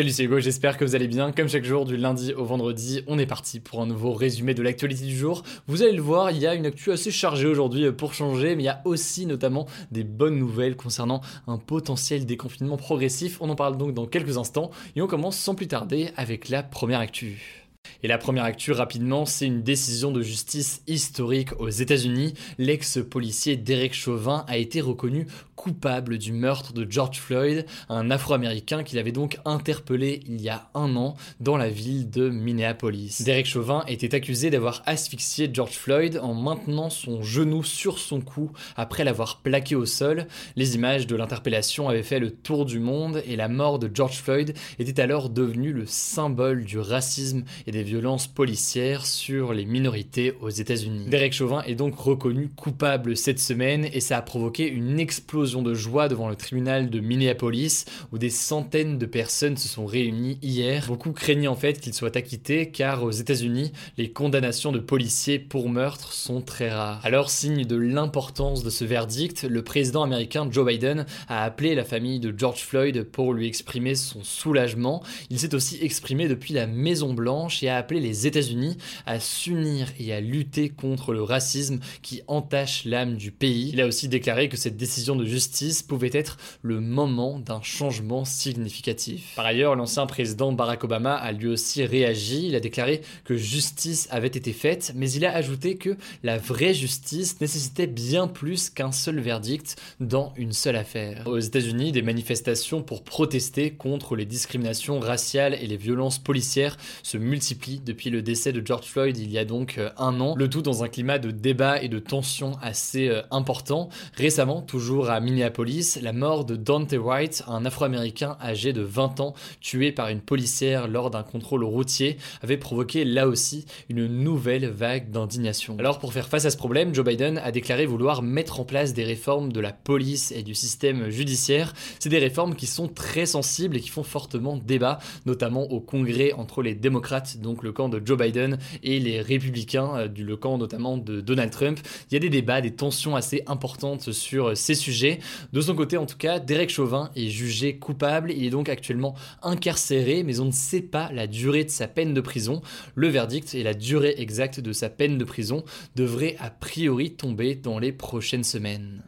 Salut 0.00 0.12
c'est 0.12 0.24
Hugo, 0.24 0.40
j'espère 0.40 0.78
que 0.78 0.84
vous 0.86 0.94
allez 0.94 1.08
bien. 1.08 1.30
Comme 1.30 1.50
chaque 1.50 1.66
jour, 1.66 1.84
du 1.84 1.98
lundi 1.98 2.32
au 2.32 2.46
vendredi, 2.46 3.02
on 3.06 3.18
est 3.18 3.26
parti 3.26 3.60
pour 3.60 3.82
un 3.82 3.86
nouveau 3.86 4.14
résumé 4.14 4.54
de 4.54 4.62
l'actualité 4.62 5.04
du 5.04 5.14
jour. 5.14 5.42
Vous 5.66 5.82
allez 5.82 5.92
le 5.92 6.00
voir, 6.00 6.30
il 6.30 6.38
y 6.38 6.46
a 6.46 6.54
une 6.54 6.64
actu 6.64 6.90
assez 6.90 7.10
chargée 7.10 7.46
aujourd'hui 7.46 7.92
pour 7.92 8.14
changer, 8.14 8.56
mais 8.56 8.62
il 8.62 8.64
y 8.64 8.70
a 8.70 8.80
aussi 8.86 9.26
notamment 9.26 9.66
des 9.90 10.02
bonnes 10.02 10.38
nouvelles 10.38 10.74
concernant 10.74 11.20
un 11.46 11.58
potentiel 11.58 12.24
déconfinement 12.24 12.78
progressif. 12.78 13.36
On 13.42 13.50
en 13.50 13.56
parle 13.56 13.76
donc 13.76 13.92
dans 13.92 14.06
quelques 14.06 14.38
instants 14.38 14.70
et 14.96 15.02
on 15.02 15.06
commence 15.06 15.36
sans 15.36 15.54
plus 15.54 15.68
tarder 15.68 16.12
avec 16.16 16.48
la 16.48 16.62
première 16.62 17.00
actu. 17.00 17.59
Et 18.02 18.08
la 18.08 18.18
première 18.18 18.44
actu 18.44 18.72
rapidement, 18.72 19.26
c'est 19.26 19.46
une 19.46 19.62
décision 19.62 20.10
de 20.10 20.22
justice 20.22 20.82
historique 20.86 21.58
aux 21.58 21.68
États-Unis. 21.68 22.34
L'ex-policier 22.58 23.56
Derek 23.56 23.94
Chauvin 23.94 24.44
a 24.48 24.56
été 24.56 24.80
reconnu 24.80 25.26
coupable 25.60 26.16
du 26.16 26.32
meurtre 26.32 26.72
de 26.72 26.90
George 26.90 27.18
Floyd, 27.18 27.66
un 27.90 28.10
Afro-Américain 28.10 28.82
qu'il 28.82 28.98
avait 28.98 29.12
donc 29.12 29.38
interpellé 29.44 30.20
il 30.26 30.40
y 30.40 30.48
a 30.48 30.70
un 30.74 30.96
an 30.96 31.16
dans 31.38 31.58
la 31.58 31.68
ville 31.68 32.08
de 32.08 32.30
Minneapolis. 32.30 33.20
Derek 33.20 33.44
Chauvin 33.44 33.84
était 33.86 34.14
accusé 34.14 34.48
d'avoir 34.48 34.82
asphyxié 34.86 35.50
George 35.52 35.72
Floyd 35.72 36.18
en 36.22 36.32
maintenant 36.32 36.88
son 36.88 37.20
genou 37.20 37.62
sur 37.62 37.98
son 37.98 38.22
cou 38.22 38.52
après 38.74 39.04
l'avoir 39.04 39.42
plaqué 39.42 39.76
au 39.76 39.84
sol. 39.84 40.26
Les 40.56 40.76
images 40.76 41.06
de 41.06 41.14
l'interpellation 41.14 41.90
avaient 41.90 42.02
fait 42.02 42.20
le 42.20 42.30
tour 42.30 42.64
du 42.64 42.78
monde 42.78 43.22
et 43.26 43.36
la 43.36 43.48
mort 43.48 43.78
de 43.78 43.90
George 43.92 44.16
Floyd 44.16 44.54
était 44.78 45.02
alors 45.02 45.28
devenue 45.28 45.74
le 45.74 45.84
symbole 45.84 46.64
du 46.64 46.78
racisme 46.78 47.44
et 47.66 47.70
des 47.70 47.84
violences 47.90 48.28
policières 48.28 49.04
sur 49.04 49.52
les 49.52 49.64
minorités 49.64 50.34
aux 50.40 50.48
États-Unis. 50.48 51.06
Derek 51.08 51.32
Chauvin 51.32 51.62
est 51.62 51.74
donc 51.74 51.96
reconnu 51.96 52.48
coupable 52.48 53.16
cette 53.16 53.40
semaine 53.40 53.88
et 53.92 53.98
ça 53.98 54.16
a 54.16 54.22
provoqué 54.22 54.68
une 54.68 55.00
explosion 55.00 55.60
de 55.60 55.74
joie 55.74 56.06
devant 56.06 56.28
le 56.28 56.36
tribunal 56.36 56.88
de 56.88 57.00
Minneapolis 57.00 57.86
où 58.12 58.18
des 58.18 58.30
centaines 58.30 58.96
de 58.96 59.06
personnes 59.06 59.56
se 59.56 59.66
sont 59.66 59.86
réunies 59.86 60.38
hier. 60.40 60.84
Beaucoup 60.86 61.10
craignaient 61.10 61.48
en 61.48 61.56
fait 61.56 61.80
qu'il 61.80 61.92
soit 61.92 62.14
acquitté 62.16 62.70
car 62.70 63.02
aux 63.02 63.10
États-Unis, 63.10 63.72
les 63.98 64.12
condamnations 64.12 64.70
de 64.70 64.78
policiers 64.78 65.40
pour 65.40 65.68
meurtre 65.68 66.12
sont 66.12 66.42
très 66.42 66.70
rares. 66.70 67.04
Alors, 67.04 67.28
signe 67.28 67.64
de 67.64 67.74
l'importance 67.74 68.62
de 68.62 68.70
ce 68.70 68.84
verdict, 68.84 69.42
le 69.42 69.64
président 69.64 70.04
américain 70.04 70.46
Joe 70.48 70.64
Biden 70.64 71.06
a 71.26 71.42
appelé 71.42 71.74
la 71.74 71.84
famille 71.84 72.20
de 72.20 72.32
George 72.36 72.60
Floyd 72.60 73.02
pour 73.02 73.34
lui 73.34 73.48
exprimer 73.48 73.96
son 73.96 74.22
soulagement. 74.22 75.02
Il 75.28 75.40
s'est 75.40 75.56
aussi 75.56 75.78
exprimé 75.82 76.28
depuis 76.28 76.54
la 76.54 76.68
Maison 76.68 77.14
Blanche 77.14 77.64
et 77.64 77.68
a 77.68 77.79
appelé 77.80 78.00
les 78.00 78.26
États-Unis 78.26 78.76
à 79.06 79.18
s'unir 79.18 79.88
et 79.98 80.12
à 80.12 80.20
lutter 80.20 80.68
contre 80.68 81.12
le 81.12 81.22
racisme 81.22 81.80
qui 82.02 82.22
entache 82.28 82.84
l'âme 82.84 83.16
du 83.16 83.32
pays. 83.32 83.70
Il 83.72 83.80
a 83.80 83.86
aussi 83.86 84.08
déclaré 84.08 84.48
que 84.48 84.56
cette 84.56 84.76
décision 84.76 85.16
de 85.16 85.24
justice 85.24 85.82
pouvait 85.82 86.10
être 86.12 86.36
le 86.62 86.80
moment 86.80 87.38
d'un 87.38 87.62
changement 87.62 88.24
significatif. 88.24 89.32
Par 89.34 89.46
ailleurs, 89.46 89.74
l'ancien 89.74 90.06
président 90.06 90.52
Barack 90.52 90.84
Obama 90.84 91.14
a 91.14 91.32
lui 91.32 91.48
aussi 91.48 91.84
réagi. 91.84 92.48
Il 92.48 92.54
a 92.54 92.60
déclaré 92.60 93.00
que 93.24 93.36
justice 93.36 94.06
avait 94.10 94.28
été 94.28 94.52
faite, 94.52 94.92
mais 94.94 95.10
il 95.10 95.24
a 95.24 95.34
ajouté 95.34 95.76
que 95.76 95.96
la 96.22 96.38
vraie 96.38 96.74
justice 96.74 97.40
nécessitait 97.40 97.86
bien 97.86 98.28
plus 98.28 98.70
qu'un 98.70 98.92
seul 98.92 99.20
verdict 99.20 99.76
dans 99.98 100.32
une 100.36 100.52
seule 100.52 100.76
affaire. 100.76 101.26
Aux 101.26 101.38
États-Unis, 101.38 101.92
des 101.92 102.02
manifestations 102.02 102.82
pour 102.82 103.02
protester 103.02 103.70
contre 103.70 104.16
les 104.16 104.26
discriminations 104.26 105.00
raciales 105.00 105.54
et 105.54 105.66
les 105.66 105.76
violences 105.76 106.18
policières 106.18 106.76
se 107.02 107.16
multiplient 107.16 107.69
depuis 107.78 108.10
le 108.10 108.22
décès 108.22 108.52
de 108.52 108.64
George 108.64 108.86
Floyd 108.86 109.16
il 109.16 109.30
y 109.30 109.38
a 109.38 109.44
donc 109.44 109.76
euh, 109.78 109.90
un 109.98 110.20
an, 110.20 110.34
le 110.36 110.48
tout 110.48 110.62
dans 110.62 110.82
un 110.82 110.88
climat 110.88 111.18
de 111.18 111.30
débat 111.30 111.80
et 111.82 111.88
de 111.88 111.98
tension 111.98 112.52
assez 112.62 113.08
euh, 113.08 113.22
important. 113.30 113.88
Récemment, 114.16 114.62
toujours 114.62 115.10
à 115.10 115.20
Minneapolis, 115.20 115.98
la 116.02 116.12
mort 116.12 116.44
de 116.44 116.56
Dante 116.56 116.92
White, 116.92 117.44
un 117.46 117.64
afro-américain 117.64 118.36
âgé 118.40 118.72
de 118.72 118.82
20 118.82 119.20
ans, 119.20 119.34
tué 119.60 119.92
par 119.92 120.08
une 120.08 120.20
policière 120.20 120.88
lors 120.88 121.10
d'un 121.10 121.22
contrôle 121.22 121.64
routier, 121.64 122.16
avait 122.42 122.56
provoqué 122.56 123.04
là 123.04 123.28
aussi 123.28 123.66
une 123.88 124.06
nouvelle 124.06 124.68
vague 124.68 125.10
d'indignation. 125.10 125.76
Alors 125.78 125.98
pour 125.98 126.12
faire 126.12 126.28
face 126.28 126.44
à 126.44 126.50
ce 126.50 126.56
problème, 126.56 126.94
Joe 126.94 127.04
Biden 127.04 127.38
a 127.38 127.52
déclaré 127.52 127.86
vouloir 127.86 128.22
mettre 128.22 128.60
en 128.60 128.64
place 128.64 128.94
des 128.94 129.04
réformes 129.04 129.52
de 129.52 129.60
la 129.60 129.72
police 129.72 130.32
et 130.32 130.42
du 130.42 130.54
système 130.54 131.10
judiciaire. 131.10 131.74
C'est 131.98 132.08
des 132.08 132.18
réformes 132.18 132.54
qui 132.54 132.66
sont 132.66 132.88
très 132.88 133.26
sensibles 133.26 133.76
et 133.76 133.80
qui 133.80 133.88
font 133.88 134.02
fortement 134.02 134.56
débat, 134.56 134.98
notamment 135.26 135.70
au 135.70 135.80
Congrès 135.80 136.32
entre 136.32 136.62
les 136.62 136.74
démocrates, 136.74 137.38
donc 137.38 137.59
le 137.62 137.72
camp 137.72 137.88
de 137.88 138.00
Joe 138.04 138.18
Biden 138.18 138.58
et 138.82 138.98
les 139.00 139.20
républicains, 139.20 139.96
euh, 139.96 140.08
du 140.08 140.24
le 140.24 140.36
camp 140.36 140.58
notamment 140.58 140.96
de 140.96 141.20
Donald 141.20 141.50
Trump. 141.50 141.78
Il 142.10 142.14
y 142.14 142.16
a 142.16 142.20
des 142.20 142.30
débats, 142.30 142.60
des 142.60 142.72
tensions 142.72 143.16
assez 143.16 143.42
importantes 143.46 144.12
sur 144.12 144.48
euh, 144.48 144.54
ces 144.54 144.74
sujets. 144.74 145.18
De 145.52 145.60
son 145.60 145.74
côté, 145.74 145.96
en 145.96 146.06
tout 146.06 146.16
cas, 146.16 146.38
Derek 146.38 146.70
Chauvin 146.70 147.10
est 147.16 147.28
jugé 147.28 147.76
coupable. 147.76 148.32
Il 148.32 148.44
est 148.44 148.50
donc 148.50 148.68
actuellement 148.68 149.14
incarcéré, 149.42 150.22
mais 150.22 150.40
on 150.40 150.46
ne 150.46 150.52
sait 150.52 150.82
pas 150.82 151.10
la 151.12 151.26
durée 151.26 151.64
de 151.64 151.70
sa 151.70 151.88
peine 151.88 152.14
de 152.14 152.20
prison. 152.20 152.62
Le 152.94 153.08
verdict 153.08 153.54
et 153.54 153.62
la 153.62 153.74
durée 153.74 154.14
exacte 154.18 154.60
de 154.60 154.72
sa 154.72 154.88
peine 154.88 155.18
de 155.18 155.24
prison 155.24 155.64
devraient 155.96 156.36
a 156.38 156.50
priori 156.50 157.12
tomber 157.12 157.54
dans 157.54 157.78
les 157.78 157.92
prochaines 157.92 158.44
semaines. 158.44 159.02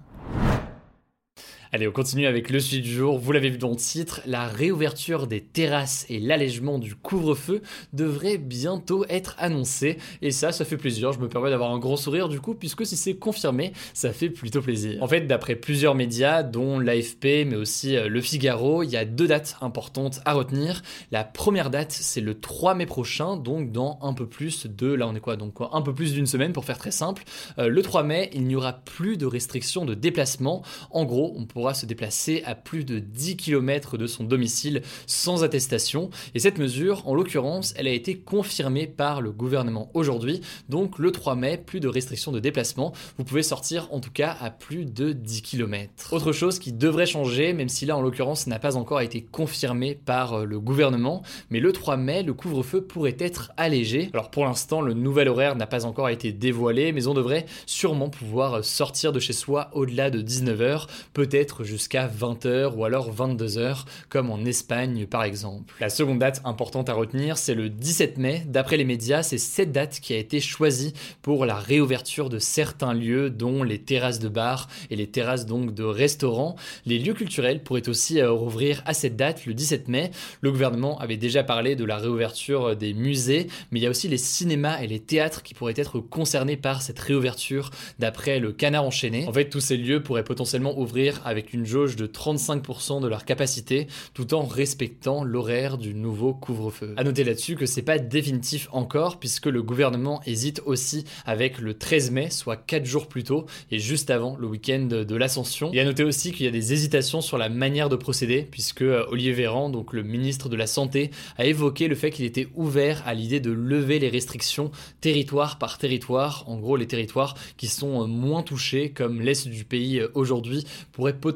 Allez, 1.74 1.88
on 1.88 1.92
continue 1.92 2.26
avec 2.26 2.50
le 2.50 2.60
sujet 2.60 2.82
du 2.82 2.92
jour. 2.92 3.18
Vous 3.18 3.32
l'avez 3.32 3.48
vu 3.48 3.56
dans 3.56 3.70
le 3.70 3.76
titre, 3.76 4.20
la 4.26 4.46
réouverture 4.46 5.26
des 5.26 5.40
terrasses 5.40 6.04
et 6.10 6.20
l'allègement 6.20 6.78
du 6.78 6.94
couvre-feu 6.94 7.62
devrait 7.94 8.36
bientôt 8.36 9.06
être 9.08 9.34
annoncé. 9.38 9.96
Et 10.20 10.32
ça, 10.32 10.52
ça 10.52 10.66
fait 10.66 10.76
plaisir. 10.76 11.14
Je 11.14 11.18
me 11.18 11.30
permets 11.30 11.48
d'avoir 11.48 11.70
un 11.70 11.78
grand 11.78 11.96
sourire 11.96 12.28
du 12.28 12.40
coup, 12.40 12.52
puisque 12.54 12.84
si 12.84 12.94
c'est 12.94 13.14
confirmé, 13.14 13.72
ça 13.94 14.12
fait 14.12 14.28
plutôt 14.28 14.60
plaisir. 14.60 15.02
En 15.02 15.08
fait, 15.08 15.22
d'après 15.22 15.56
plusieurs 15.56 15.94
médias, 15.94 16.42
dont 16.42 16.78
l'AFP, 16.78 17.46
mais 17.46 17.56
aussi 17.56 17.96
euh, 17.96 18.06
Le 18.06 18.20
Figaro, 18.20 18.82
il 18.82 18.90
y 18.90 18.98
a 18.98 19.06
deux 19.06 19.26
dates 19.26 19.56
importantes 19.62 20.20
à 20.26 20.34
retenir. 20.34 20.82
La 21.10 21.24
première 21.24 21.70
date, 21.70 21.92
c'est 21.92 22.20
le 22.20 22.38
3 22.38 22.74
mai 22.74 22.84
prochain, 22.84 23.38
donc 23.38 23.72
dans 23.72 23.98
un 24.02 24.12
peu 24.12 24.26
plus 24.26 24.66
de, 24.66 24.92
là 24.92 25.08
on 25.08 25.14
est 25.14 25.20
quoi, 25.20 25.36
donc 25.36 25.54
un 25.72 25.80
peu 25.80 25.94
plus 25.94 26.12
d'une 26.12 26.26
semaine 26.26 26.52
pour 26.52 26.66
faire 26.66 26.76
très 26.76 26.90
simple. 26.90 27.22
Euh, 27.58 27.68
le 27.68 27.80
3 27.80 28.02
mai, 28.02 28.28
il 28.34 28.46
n'y 28.46 28.56
aura 28.56 28.74
plus 28.74 29.16
de 29.16 29.24
restrictions 29.24 29.86
de 29.86 29.94
déplacement. 29.94 30.62
En 30.90 31.06
gros, 31.06 31.32
on 31.38 31.46
pourra 31.46 31.61
se 31.72 31.86
déplacer 31.86 32.42
à 32.44 32.54
plus 32.54 32.84
de 32.84 32.98
10 32.98 33.36
km 33.36 33.96
de 33.96 34.06
son 34.06 34.24
domicile 34.24 34.82
sans 35.06 35.44
attestation. 35.44 36.10
Et 36.34 36.40
cette 36.40 36.58
mesure, 36.58 37.06
en 37.06 37.14
l'occurrence, 37.14 37.72
elle 37.76 37.86
a 37.86 37.92
été 37.92 38.18
confirmée 38.18 38.86
par 38.86 39.20
le 39.20 39.30
gouvernement 39.30 39.90
aujourd'hui. 39.94 40.40
Donc 40.68 40.98
le 40.98 41.12
3 41.12 41.36
mai, 41.36 41.58
plus 41.58 41.80
de 41.80 41.88
restrictions 41.88 42.32
de 42.32 42.40
déplacement. 42.40 42.92
Vous 43.18 43.24
pouvez 43.24 43.42
sortir 43.42 43.88
en 43.92 44.00
tout 44.00 44.10
cas 44.10 44.36
à 44.40 44.50
plus 44.50 44.84
de 44.84 45.12
10 45.12 45.42
km. 45.42 46.12
Autre 46.12 46.32
chose 46.32 46.58
qui 46.58 46.72
devrait 46.72 47.06
changer, 47.06 47.52
même 47.52 47.68
si 47.68 47.86
là 47.86 47.96
en 47.96 48.02
l'occurrence 48.02 48.46
n'a 48.46 48.58
pas 48.58 48.76
encore 48.76 49.00
été 49.00 49.22
confirmé 49.22 49.94
par 49.94 50.34
euh, 50.34 50.44
le 50.44 50.58
gouvernement, 50.58 51.22
mais 51.50 51.60
le 51.60 51.72
3 51.72 51.96
mai, 51.96 52.22
le 52.22 52.34
couvre-feu 52.34 52.82
pourrait 52.82 53.16
être 53.18 53.52
allégé. 53.56 54.10
Alors 54.12 54.30
pour 54.30 54.44
l'instant, 54.44 54.80
le 54.80 54.94
nouvel 54.94 55.28
horaire 55.28 55.56
n'a 55.56 55.66
pas 55.66 55.84
encore 55.84 56.08
été 56.08 56.32
dévoilé, 56.32 56.92
mais 56.92 57.06
on 57.06 57.14
devrait 57.14 57.46
sûrement 57.66 58.08
pouvoir 58.08 58.64
sortir 58.64 59.12
de 59.12 59.20
chez 59.20 59.32
soi 59.32 59.70
au-delà 59.72 60.10
de 60.10 60.22
19h, 60.22 60.86
peut-être 61.12 61.51
jusqu'à 61.60 62.08
20h 62.08 62.74
ou 62.74 62.84
alors 62.84 63.14
22h, 63.14 63.84
comme 64.08 64.30
en 64.30 64.44
Espagne 64.44 65.06
par 65.06 65.24
exemple. 65.24 65.74
La 65.80 65.90
seconde 65.90 66.18
date 66.18 66.40
importante 66.44 66.88
à 66.88 66.94
retenir, 66.94 67.36
c'est 67.36 67.54
le 67.54 67.68
17 67.68 68.18
mai. 68.18 68.42
D'après 68.46 68.76
les 68.76 68.84
médias, 68.84 69.22
c'est 69.22 69.38
cette 69.38 69.72
date 69.72 70.00
qui 70.00 70.14
a 70.14 70.16
été 70.16 70.40
choisie 70.40 70.94
pour 71.20 71.44
la 71.44 71.56
réouverture 71.56 72.30
de 72.30 72.38
certains 72.38 72.94
lieux, 72.94 73.30
dont 73.30 73.62
les 73.62 73.78
terrasses 73.78 74.18
de 74.18 74.28
bar 74.28 74.68
et 74.90 74.96
les 74.96 75.06
terrasses 75.06 75.46
donc 75.46 75.74
de 75.74 75.84
restaurants. 75.84 76.56
Les 76.86 76.98
lieux 76.98 77.14
culturels 77.14 77.62
pourraient 77.62 77.88
aussi 77.88 78.20
euh, 78.20 78.30
rouvrir 78.30 78.82
à 78.86 78.94
cette 78.94 79.16
date, 79.16 79.46
le 79.46 79.54
17 79.54 79.88
mai. 79.88 80.10
Le 80.40 80.50
gouvernement 80.50 80.98
avait 80.98 81.16
déjà 81.16 81.42
parlé 81.44 81.76
de 81.76 81.84
la 81.84 81.98
réouverture 81.98 82.76
des 82.76 82.94
musées, 82.94 83.48
mais 83.70 83.80
il 83.80 83.82
y 83.82 83.86
a 83.86 83.90
aussi 83.90 84.08
les 84.08 84.18
cinémas 84.18 84.80
et 84.80 84.86
les 84.86 85.00
théâtres 85.00 85.42
qui 85.42 85.54
pourraient 85.54 85.74
être 85.76 86.00
concernés 86.00 86.56
par 86.56 86.82
cette 86.82 86.98
réouverture 86.98 87.70
d'après 87.98 88.38
le 88.38 88.52
canard 88.52 88.84
enchaîné. 88.84 89.26
En 89.26 89.32
fait, 89.32 89.48
tous 89.48 89.60
ces 89.60 89.76
lieux 89.76 90.02
pourraient 90.02 90.24
potentiellement 90.24 90.78
ouvrir 90.78 91.20
avec 91.24 91.41
avec 91.42 91.54
une 91.54 91.66
jauge 91.66 91.96
de 91.96 92.06
35% 92.06 93.00
de 93.00 93.08
leur 93.08 93.24
capacité, 93.24 93.88
tout 94.14 94.32
en 94.32 94.42
respectant 94.42 95.24
l'horaire 95.24 95.76
du 95.76 95.92
nouveau 95.92 96.34
couvre-feu. 96.34 96.94
A 96.96 97.02
noter 97.02 97.24
là-dessus 97.24 97.56
que 97.56 97.66
c'est 97.66 97.82
pas 97.82 97.98
définitif 97.98 98.68
encore, 98.70 99.18
puisque 99.18 99.46
le 99.46 99.60
gouvernement 99.60 100.22
hésite 100.24 100.62
aussi 100.66 101.04
avec 101.26 101.58
le 101.58 101.74
13 101.74 102.12
mai, 102.12 102.30
soit 102.30 102.56
4 102.56 102.84
jours 102.84 103.08
plus 103.08 103.24
tôt, 103.24 103.46
et 103.72 103.80
juste 103.80 104.10
avant 104.10 104.36
le 104.36 104.46
week-end 104.46 104.86
de 104.86 105.16
l'Ascension. 105.16 105.72
Et 105.72 105.80
à 105.80 105.84
noter 105.84 106.04
aussi 106.04 106.30
qu'il 106.30 106.46
y 106.46 106.48
a 106.48 106.52
des 106.52 106.72
hésitations 106.72 107.20
sur 107.20 107.38
la 107.38 107.48
manière 107.48 107.88
de 107.88 107.96
procéder, 107.96 108.46
puisque 108.48 108.82
euh, 108.82 109.04
Olivier 109.10 109.32
Véran, 109.32 109.68
donc 109.68 109.92
le 109.92 110.04
ministre 110.04 110.48
de 110.48 110.56
la 110.56 110.68
Santé, 110.68 111.10
a 111.38 111.44
évoqué 111.44 111.88
le 111.88 111.96
fait 111.96 112.12
qu'il 112.12 112.24
était 112.24 112.46
ouvert 112.54 113.02
à 113.04 113.14
l'idée 113.14 113.40
de 113.40 113.50
lever 113.50 113.98
les 113.98 114.08
restrictions 114.08 114.70
territoire 115.00 115.58
par 115.58 115.78
territoire. 115.78 116.44
En 116.46 116.58
gros, 116.58 116.76
les 116.76 116.86
territoires 116.86 117.34
qui 117.56 117.66
sont 117.66 118.02
euh, 118.02 118.06
moins 118.06 118.42
touchés, 118.42 118.90
comme 118.90 119.20
l'Est 119.20 119.48
du 119.48 119.64
pays 119.64 119.98
euh, 119.98 120.08
aujourd'hui, 120.14 120.64
pourraient 120.92 121.16
potentiellement 121.16 121.31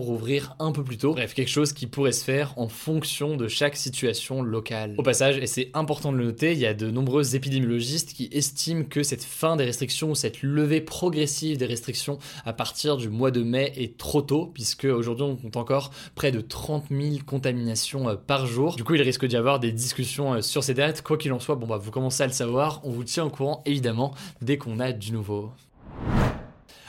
rouvrir 0.00 0.54
un 0.58 0.72
peu 0.72 0.82
plus 0.82 0.98
tôt. 0.98 1.12
Bref, 1.12 1.34
quelque 1.34 1.48
chose 1.48 1.72
qui 1.72 1.86
pourrait 1.86 2.12
se 2.12 2.24
faire 2.24 2.54
en 2.56 2.68
fonction 2.68 3.36
de 3.36 3.48
chaque 3.48 3.76
situation 3.76 4.42
locale. 4.42 4.94
Au 4.98 5.02
passage, 5.02 5.38
et 5.38 5.46
c'est 5.46 5.70
important 5.74 6.12
de 6.12 6.18
le 6.18 6.24
noter, 6.24 6.52
il 6.52 6.58
y 6.58 6.66
a 6.66 6.74
de 6.74 6.90
nombreux 6.90 7.36
épidémiologistes 7.36 8.12
qui 8.12 8.28
estiment 8.32 8.84
que 8.84 9.02
cette 9.02 9.24
fin 9.24 9.56
des 9.56 9.64
restrictions 9.64 10.10
ou 10.10 10.14
cette 10.14 10.42
levée 10.42 10.80
progressive 10.80 11.56
des 11.56 11.66
restrictions 11.66 12.18
à 12.44 12.52
partir 12.52 12.96
du 12.96 13.08
mois 13.08 13.30
de 13.30 13.42
mai 13.42 13.72
est 13.76 13.96
trop 13.96 14.22
tôt, 14.22 14.50
puisque 14.52 14.84
aujourd'hui 14.84 15.24
on 15.24 15.36
compte 15.36 15.56
encore 15.56 15.90
près 16.14 16.32
de 16.32 16.40
30 16.40 16.86
000 16.90 17.16
contaminations 17.26 18.08
euh, 18.08 18.14
par 18.16 18.46
jour. 18.46 18.76
Du 18.76 18.84
coup, 18.84 18.94
il 18.94 19.02
risque 19.02 19.26
d'y 19.26 19.36
avoir 19.36 19.60
des 19.60 19.72
discussions 19.72 20.40
sur 20.42 20.64
ces 20.64 20.74
dates. 20.74 21.02
Quoi 21.02 21.18
qu'il 21.18 21.32
en 21.32 21.40
soit, 21.40 21.56
bon 21.56 21.66
bah 21.66 21.78
vous 21.78 21.90
commencez 21.90 22.22
à 22.22 22.26
le 22.26 22.32
savoir, 22.32 22.80
on 22.84 22.90
vous 22.90 23.04
tient 23.04 23.24
au 23.24 23.30
courant 23.30 23.62
évidemment 23.66 24.14
dès 24.42 24.58
qu'on 24.58 24.80
a 24.80 24.92
du 24.92 25.12
nouveau. 25.12 25.52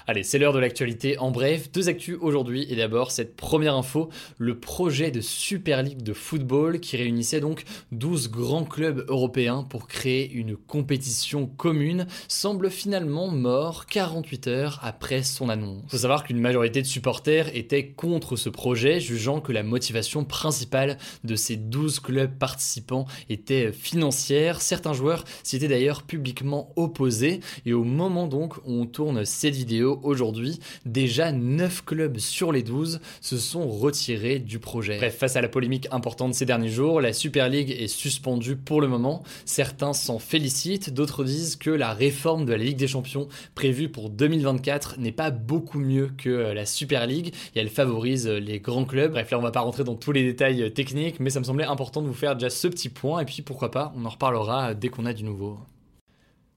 Allez, 0.07 0.21
c'est 0.21 0.37
l'heure 0.37 0.53
de 0.53 0.59
l'actualité 0.59 1.17
en 1.17 1.31
bref. 1.31 1.71
Deux 1.71 1.89
actus 1.89 2.15
aujourd'hui 2.21 2.67
et 2.69 2.75
d'abord 2.75 3.09
cette 3.09 3.35
première 3.35 3.75
info, 3.75 4.09
le 4.37 4.59
projet 4.59 5.09
de 5.09 5.19
Super 5.19 5.81
League 5.81 6.03
de 6.03 6.13
football 6.13 6.79
qui 6.79 6.95
réunissait 6.95 7.39
donc 7.39 7.63
12 7.91 8.29
grands 8.29 8.65
clubs 8.65 9.03
européens 9.07 9.65
pour 9.67 9.87
créer 9.87 10.31
une 10.31 10.57
compétition 10.57 11.47
commune 11.47 12.05
semble 12.27 12.69
finalement 12.69 13.29
mort 13.29 13.87
48 13.87 14.47
heures 14.47 14.79
après 14.83 15.23
son 15.23 15.49
annonce. 15.49 15.81
Faut 15.87 15.97
savoir 15.97 16.23
qu'une 16.23 16.39
majorité 16.39 16.83
de 16.83 16.87
supporters 16.87 17.55
étaient 17.55 17.87
contre 17.87 18.35
ce 18.35 18.49
projet, 18.49 18.99
jugeant 18.99 19.41
que 19.41 19.53
la 19.53 19.63
motivation 19.63 20.23
principale 20.23 20.99
de 21.23 21.35
ces 21.35 21.55
12 21.55 21.99
clubs 21.99 22.37
participants 22.37 23.07
était 23.29 23.71
financière. 23.71 24.61
Certains 24.61 24.93
joueurs 24.93 25.25
s'y 25.41 25.55
étaient 25.55 25.67
d'ailleurs 25.67 26.03
publiquement 26.03 26.71
opposés 26.75 27.39
et 27.65 27.73
au 27.73 27.83
moment 27.83 28.27
donc 28.27 28.57
où 28.57 28.73
on 28.73 28.85
tourne 28.85 29.25
cette 29.25 29.55
vidéo, 29.55 29.94
aujourd'hui, 30.03 30.59
déjà 30.85 31.31
9 31.31 31.85
clubs 31.85 32.17
sur 32.17 32.51
les 32.51 32.63
12 32.63 32.99
se 33.21 33.37
sont 33.37 33.67
retirés 33.67 34.39
du 34.39 34.59
projet. 34.59 34.97
Bref, 34.97 35.17
face 35.17 35.35
à 35.35 35.41
la 35.41 35.49
polémique 35.49 35.87
importante 35.91 36.33
ces 36.33 36.45
derniers 36.45 36.69
jours, 36.69 37.01
la 37.01 37.13
Super 37.13 37.49
League 37.49 37.71
est 37.71 37.87
suspendue 37.87 38.55
pour 38.55 38.81
le 38.81 38.87
moment. 38.87 39.23
Certains 39.45 39.93
s'en 39.93 40.19
félicitent, 40.19 40.93
d'autres 40.93 41.23
disent 41.23 41.55
que 41.55 41.69
la 41.69 41.93
réforme 41.93 42.45
de 42.45 42.51
la 42.51 42.63
Ligue 42.63 42.77
des 42.77 42.87
Champions 42.87 43.27
prévue 43.53 43.89
pour 43.89 44.09
2024 44.09 44.99
n'est 44.99 45.11
pas 45.11 45.31
beaucoup 45.31 45.79
mieux 45.79 46.11
que 46.17 46.29
la 46.29 46.65
Super 46.65 47.07
League 47.07 47.33
et 47.55 47.59
elle 47.59 47.69
favorise 47.69 48.27
les 48.27 48.59
grands 48.59 48.85
clubs. 48.85 49.11
Bref, 49.11 49.31
là 49.31 49.39
on 49.39 49.41
va 49.41 49.51
pas 49.51 49.61
rentrer 49.61 49.83
dans 49.83 49.95
tous 49.95 50.11
les 50.11 50.23
détails 50.23 50.73
techniques, 50.73 51.19
mais 51.19 51.29
ça 51.29 51.39
me 51.39 51.45
semblait 51.45 51.65
important 51.65 52.01
de 52.01 52.07
vous 52.07 52.13
faire 52.13 52.35
déjà 52.35 52.49
ce 52.49 52.67
petit 52.67 52.89
point 52.89 53.21
et 53.21 53.25
puis 53.25 53.41
pourquoi 53.41 53.71
pas, 53.71 53.93
on 53.95 54.05
en 54.05 54.09
reparlera 54.09 54.73
dès 54.73 54.89
qu'on 54.89 55.05
a 55.05 55.13
du 55.13 55.23
nouveau. 55.23 55.59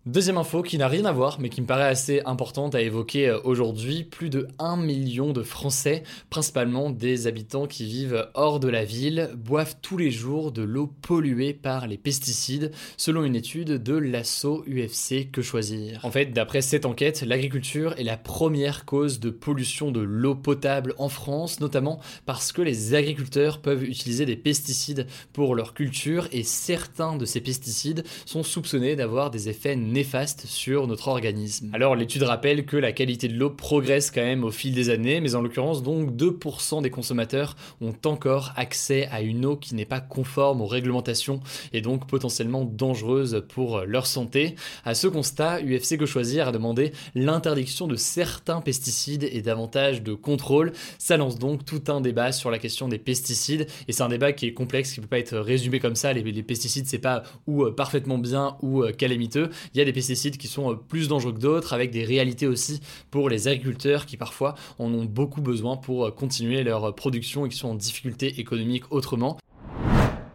Deuxième 0.09 0.39
info 0.39 0.63
qui 0.63 0.79
n'a 0.79 0.89
rien 0.89 1.05
à 1.05 1.13
voir 1.13 1.39
mais 1.39 1.51
qui 1.51 1.61
me 1.61 1.67
paraît 1.67 1.83
assez 1.87 2.23
importante 2.25 2.75
à 2.75 2.81
évoquer 2.81 3.29
euh, 3.29 3.41
aujourd'hui, 3.45 4.05
plus 4.05 4.31
de 4.31 4.49
1 4.59 4.79
million 4.79 5.35
de 5.35 5.43
Français, 5.43 6.03
principalement 6.31 6.89
des 6.89 7.27
habitants 7.27 7.67
qui 7.67 7.85
vivent 7.85 8.27
hors 8.33 8.59
de 8.59 8.69
la 8.69 8.87
ville, 8.87 9.29
boivent 9.37 9.77
tous 9.83 9.99
les 9.99 10.11
jours 10.11 10.51
de 10.51 10.63
l'eau 10.63 10.87
polluée 11.03 11.53
par 11.53 11.87
les 11.87 11.99
pesticides, 11.99 12.73
selon 12.97 13.23
une 13.23 13.37
étude 13.37 13.83
de 13.83 13.95
l'assaut 13.99 14.65
UFC 14.67 15.31
Que 15.31 15.43
Choisir? 15.43 16.01
En 16.05 16.11
fait, 16.11 16.33
d'après 16.33 16.63
cette 16.63 16.87
enquête, 16.87 17.21
l'agriculture 17.21 17.95
est 17.99 18.05
la 18.05 18.17
première 18.17 18.87
cause 18.87 19.21
de 19.21 19.29
pollution 19.29 19.91
de 19.91 20.01
l'eau 20.01 20.35
potable 20.35 20.95
en 20.97 21.11
France, 21.11 21.61
notamment 21.61 22.01
parce 22.25 22.53
que 22.53 22.63
les 22.63 22.95
agriculteurs 22.95 23.61
peuvent 23.61 23.85
utiliser 23.85 24.25
des 24.25 24.37
pesticides 24.37 25.07
pour 25.35 25.55
leur 25.55 25.75
culture 25.75 26.29
et 26.33 26.45
certains 26.45 27.15
de 27.17 27.27
ces 27.27 27.43
pesticides 27.43 28.05
sont 28.25 28.43
soupçonnés 28.43 28.97
d'avoir 28.97 29.31
des 29.31 29.51
effets 29.51 29.77
négatifs 29.77 29.98
néfaste 29.99 30.47
sur 30.47 30.87
notre 30.87 31.09
organisme. 31.09 31.71
Alors 31.73 31.97
l'étude 31.97 32.23
rappelle 32.23 32.65
que 32.67 32.77
la 32.77 32.93
qualité 32.93 33.27
de 33.27 33.37
l'eau 33.37 33.51
progresse 33.51 34.13
quand 34.13 34.23
même 34.23 34.45
au 34.45 34.53
fil 34.53 34.73
des 34.73 34.91
années, 34.91 35.21
mais 35.21 35.35
en 35.35 35.43
l'occurrence 35.43 35.83
donc 35.83 36.13
2% 36.13 36.83
des 36.83 36.91
consommateurs 36.91 37.57
ont 37.81 37.95
encore 38.05 38.53
accès 38.55 39.09
à 39.11 39.23
une 39.23 39.45
eau 39.45 39.57
qui 39.57 39.75
n'est 39.75 39.85
pas 39.85 40.01
conforme 40.01 40.61
aux 40.61 40.67
réglementations 40.67 41.41
et 41.73 41.81
donc 41.81 42.07
potentiellement 42.07 42.65
dangereuse 42.65 43.43
pour 43.49 43.81
leur 43.87 44.07
santé. 44.07 44.55
À 44.85 44.95
ce 44.95 45.09
constat, 45.09 45.63
UFC 45.63 45.99
Que 45.99 46.07
Choisir 46.07 46.47
a 46.47 46.53
demandé 46.53 46.93
l'interdiction 47.17 47.89
de 47.89 47.97
certains 47.97 48.61
pesticides 48.61 49.25
et 49.25 49.43
davantage 49.43 50.05
de 50.05 50.15
contrôle. 50.15 50.75
Ça 50.99 51.17
lance 51.17 51.41
donc 51.41 51.65
tout 51.65 51.83
un 51.89 52.01
débat 52.01 52.31
sur 52.31 52.53
la 52.53 52.61
question 52.61 52.87
des 52.87 52.99
pesticides 52.99 53.67
et 53.89 53.93
c'est 53.93 54.05
un 54.05 54.09
débat 54.09 54.33
qui 54.33 54.47
est 54.47 54.53
complexe, 54.53 54.93
qui 54.93 55.01
ne 55.01 55.07
peut 55.07 55.11
pas 55.11 55.19
être 55.19 55.37
résumé 55.37 55.81
comme 55.81 55.97
ça. 55.97 56.13
Les, 56.13 56.23
les 56.23 56.43
pesticides, 56.45 56.87
c'est 56.87 56.99
pas 56.99 57.25
ou 57.49 57.65
euh, 57.65 57.75
parfaitement 57.75 58.19
bien 58.19 58.57
ou 58.63 58.85
euh, 58.85 58.93
calamiteux. 58.93 59.51
Il 59.75 59.79
y 59.79 59.81
a 59.81 59.88
des 59.89 59.95
pesticides 59.95 60.37
qui 60.37 60.49
sont 60.49 60.73
euh, 60.73 60.75
plus 60.75 61.09
dangereux 61.09 61.33
que 61.33 61.41
d'autres, 61.41 61.73
avec 61.73 61.91
des 61.91 62.05
réalités 62.05 62.47
aussi 62.47 62.81
pour 63.11 63.29
les 63.31 63.49
agriculteurs 63.49 64.07
qui 64.07 64.17
parfois 64.17 64.55
en 64.79 64.93
ont 64.93 65.05
beaucoup 65.05 65.41
besoin 65.41 65.77
pour 65.77 66.07
euh, 66.07 66.11
continuer 66.11 66.63
leur 66.63 66.95
production 66.95 67.47
et 67.47 67.49
qui 67.49 67.57
sont 67.57 67.69
en 67.69 67.75
difficulté 67.75 68.39
économique 68.41 68.85
autrement. 68.91 69.39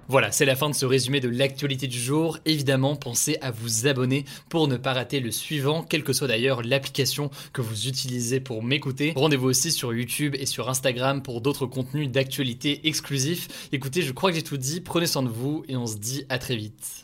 Voilà, 0.10 0.32
c'est 0.32 0.46
la 0.46 0.56
fin 0.56 0.70
de 0.70 0.76
ce 0.76 0.86
résumé 0.86 1.22
de 1.22 1.30
l'actualité 1.30 1.88
du 1.88 1.98
jour. 1.98 2.38
Évidemment, 2.46 2.96
pensez 2.96 3.38
à 3.42 3.52
vous 3.52 3.88
abonner 3.88 4.26
pour 4.50 4.68
ne 4.68 4.76
pas 4.76 4.94
rater 4.94 5.20
le 5.20 5.32
suivant, 5.32 5.82
quelle 5.82 6.04
que 6.04 6.14
soit 6.14 6.28
d'ailleurs 6.28 6.62
l'application 6.62 7.30
que 7.54 7.62
vous 7.62 7.88
utilisez 7.88 8.40
pour 8.40 8.64
m'écouter. 8.64 9.14
Rendez-vous 9.16 9.48
aussi 9.48 9.72
sur 9.72 9.94
YouTube 9.94 10.36
et 10.38 10.46
sur 10.46 10.70
Instagram 10.70 11.24
pour 11.24 11.42
d'autres 11.42 11.66
contenus 11.66 12.10
d'actualité 12.10 12.88
exclusifs. 12.88 13.70
Écoutez, 13.72 14.02
je 14.02 14.12
crois 14.12 14.32
que 14.32 14.36
j'ai 14.36 14.44
tout 14.44 14.58
dit, 14.58 14.82
prenez 14.82 15.08
soin 15.08 15.24
de 15.24 15.30
vous 15.30 15.64
et 15.68 15.78
on 15.78 15.88
se 15.88 15.98
dit 15.98 16.26
à 16.30 16.38
très 16.38 16.58
vite. 16.58 17.04